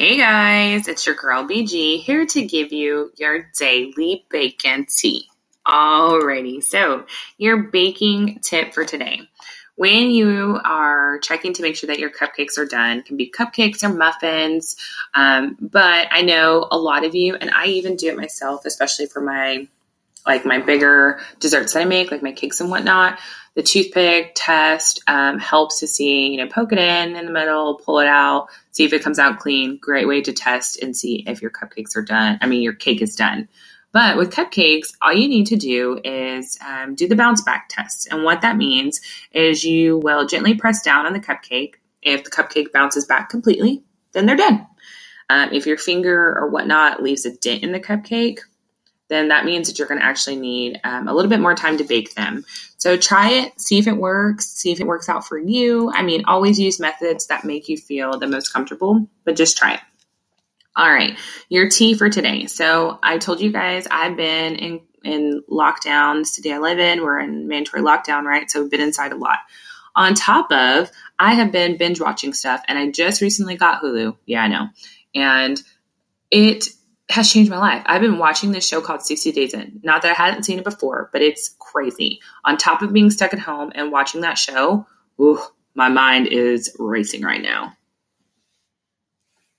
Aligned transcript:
Hey 0.00 0.16
guys, 0.16 0.88
it's 0.88 1.04
your 1.04 1.14
girl 1.14 1.46
BG 1.46 2.00
here 2.00 2.24
to 2.24 2.46
give 2.46 2.72
you 2.72 3.12
your 3.18 3.50
daily 3.58 4.24
bacon 4.30 4.86
tea. 4.88 5.26
Alrighty, 5.68 6.64
so 6.64 7.04
your 7.36 7.64
baking 7.64 8.38
tip 8.42 8.72
for 8.72 8.86
today. 8.86 9.20
When 9.76 10.10
you 10.10 10.58
are 10.64 11.18
checking 11.18 11.52
to 11.52 11.62
make 11.62 11.76
sure 11.76 11.88
that 11.88 11.98
your 11.98 12.08
cupcakes 12.08 12.56
are 12.56 12.64
done, 12.64 13.02
can 13.02 13.18
be 13.18 13.30
cupcakes 13.30 13.84
or 13.84 13.90
muffins, 13.90 14.76
um, 15.12 15.58
but 15.60 16.08
I 16.10 16.22
know 16.22 16.66
a 16.70 16.78
lot 16.78 17.04
of 17.04 17.14
you, 17.14 17.34
and 17.34 17.50
I 17.50 17.66
even 17.66 17.96
do 17.96 18.08
it 18.08 18.16
myself, 18.16 18.64
especially 18.64 19.04
for 19.04 19.20
my 19.20 19.68
like 20.26 20.46
my 20.46 20.60
bigger 20.60 21.20
desserts 21.40 21.74
that 21.74 21.80
I 21.80 21.84
make, 21.84 22.10
like 22.10 22.22
my 22.22 22.32
cakes 22.32 22.62
and 22.62 22.70
whatnot 22.70 23.18
the 23.54 23.62
toothpick 23.62 24.32
test 24.34 25.02
um, 25.06 25.38
helps 25.38 25.80
to 25.80 25.86
see, 25.86 26.28
you 26.28 26.36
know, 26.36 26.48
poke 26.48 26.72
it 26.72 26.78
in 26.78 27.16
in 27.16 27.26
the 27.26 27.32
middle, 27.32 27.74
pull 27.74 27.98
it 27.98 28.06
out, 28.06 28.48
see 28.70 28.84
if 28.84 28.92
it 28.92 29.02
comes 29.02 29.18
out 29.18 29.40
clean. 29.40 29.78
Great 29.80 30.06
way 30.06 30.22
to 30.22 30.32
test 30.32 30.82
and 30.82 30.96
see 30.96 31.24
if 31.26 31.42
your 31.42 31.50
cupcakes 31.50 31.96
are 31.96 32.02
done. 32.02 32.38
I 32.40 32.46
mean, 32.46 32.62
your 32.62 32.74
cake 32.74 33.02
is 33.02 33.16
done. 33.16 33.48
But 33.92 34.16
with 34.16 34.32
cupcakes, 34.32 34.94
all 35.02 35.12
you 35.12 35.28
need 35.28 35.48
to 35.48 35.56
do 35.56 36.00
is 36.04 36.58
um, 36.64 36.94
do 36.94 37.08
the 37.08 37.16
bounce 37.16 37.42
back 37.42 37.68
test. 37.68 38.06
And 38.10 38.22
what 38.22 38.42
that 38.42 38.56
means 38.56 39.00
is 39.32 39.64
you 39.64 39.98
will 39.98 40.26
gently 40.26 40.54
press 40.54 40.82
down 40.82 41.06
on 41.06 41.12
the 41.12 41.20
cupcake. 41.20 41.74
If 42.02 42.22
the 42.22 42.30
cupcake 42.30 42.72
bounces 42.72 43.04
back 43.04 43.30
completely, 43.30 43.82
then 44.12 44.26
they're 44.26 44.36
done. 44.36 44.66
Um, 45.28 45.50
if 45.52 45.66
your 45.66 45.76
finger 45.76 46.38
or 46.38 46.48
whatnot 46.50 47.02
leaves 47.02 47.26
a 47.26 47.36
dent 47.36 47.62
in 47.62 47.72
the 47.72 47.80
cupcake, 47.80 48.40
then 49.10 49.28
that 49.28 49.44
means 49.44 49.68
that 49.68 49.78
you're 49.78 49.88
going 49.88 50.00
to 50.00 50.06
actually 50.06 50.36
need 50.36 50.80
um, 50.84 51.08
a 51.08 51.12
little 51.12 51.28
bit 51.28 51.40
more 51.40 51.54
time 51.54 51.76
to 51.78 51.84
bake 51.84 52.14
them. 52.14 52.44
So 52.78 52.96
try 52.96 53.32
it, 53.32 53.60
see 53.60 53.78
if 53.78 53.86
it 53.86 53.96
works, 53.96 54.46
see 54.46 54.70
if 54.70 54.80
it 54.80 54.86
works 54.86 55.08
out 55.08 55.26
for 55.26 55.36
you. 55.36 55.92
I 55.92 56.02
mean, 56.02 56.24
always 56.26 56.58
use 56.58 56.80
methods 56.80 57.26
that 57.26 57.44
make 57.44 57.68
you 57.68 57.76
feel 57.76 58.18
the 58.18 58.28
most 58.28 58.52
comfortable, 58.52 59.06
but 59.24 59.36
just 59.36 59.58
try 59.58 59.74
it. 59.74 59.80
All 60.76 60.90
right, 60.90 61.18
your 61.48 61.68
tea 61.68 61.94
for 61.94 62.08
today. 62.08 62.46
So 62.46 62.98
I 63.02 63.18
told 63.18 63.40
you 63.40 63.50
guys 63.52 63.86
I've 63.90 64.16
been 64.16 64.54
in 64.54 64.80
in 65.02 65.42
lockdown. 65.50 66.30
Today 66.32 66.52
I 66.52 66.58
live 66.58 66.78
in. 66.78 67.02
We're 67.02 67.18
in 67.18 67.48
mandatory 67.48 67.82
lockdown, 67.82 68.22
right? 68.22 68.48
So 68.50 68.62
we've 68.62 68.70
been 68.70 68.80
inside 68.80 69.12
a 69.12 69.16
lot. 69.16 69.38
On 69.96 70.14
top 70.14 70.52
of, 70.52 70.90
I 71.18 71.34
have 71.34 71.50
been 71.50 71.76
binge 71.76 72.00
watching 72.00 72.32
stuff, 72.32 72.62
and 72.68 72.78
I 72.78 72.90
just 72.92 73.20
recently 73.20 73.56
got 73.56 73.82
Hulu. 73.82 74.16
Yeah, 74.24 74.42
I 74.42 74.48
know, 74.48 74.68
and 75.14 75.60
it 76.30 76.68
has 77.10 77.32
changed 77.32 77.50
my 77.50 77.58
life. 77.58 77.82
I've 77.86 78.00
been 78.00 78.18
watching 78.18 78.52
this 78.52 78.66
show 78.66 78.80
called 78.80 79.02
60 79.02 79.32
Days 79.32 79.54
In. 79.54 79.80
Not 79.82 80.02
that 80.02 80.12
I 80.12 80.14
hadn't 80.14 80.44
seen 80.44 80.58
it 80.58 80.64
before, 80.64 81.10
but 81.12 81.22
it's 81.22 81.54
crazy. 81.58 82.20
On 82.44 82.56
top 82.56 82.82
of 82.82 82.92
being 82.92 83.10
stuck 83.10 83.32
at 83.32 83.40
home 83.40 83.72
and 83.74 83.92
watching 83.92 84.20
that 84.20 84.38
show, 84.38 84.86
ooh, 85.20 85.40
my 85.74 85.88
mind 85.88 86.28
is 86.28 86.74
racing 86.78 87.22
right 87.22 87.42
now. 87.42 87.74